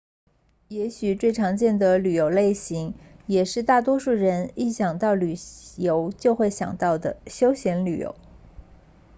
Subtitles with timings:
[0.67, 2.95] 也许最常见的旅游类型
[3.27, 5.35] 也是大多数人一想到旅
[5.77, 8.15] 游就会想到的休闲旅游